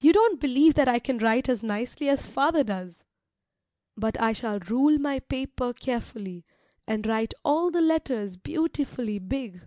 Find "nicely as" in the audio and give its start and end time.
1.64-2.24